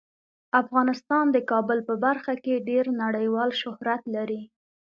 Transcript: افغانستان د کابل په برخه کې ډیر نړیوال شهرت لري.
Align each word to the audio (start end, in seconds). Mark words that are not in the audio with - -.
افغانستان 0.61 1.25
د 1.31 1.37
کابل 1.51 1.79
په 1.87 1.93
برخه 2.05 2.33
کې 2.43 2.65
ډیر 2.69 2.85
نړیوال 3.03 3.49
شهرت 3.61 4.01
لري. 4.15 4.41